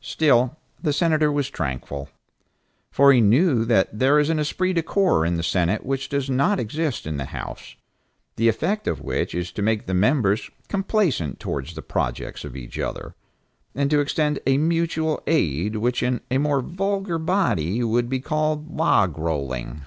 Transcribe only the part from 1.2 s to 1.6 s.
was